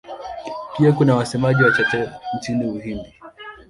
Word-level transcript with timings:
Pia 0.77 0.91
kuna 0.93 1.15
wasemaji 1.15 1.63
wachache 1.63 2.09
nchini 2.37 2.65
Uhindi. 2.65 3.13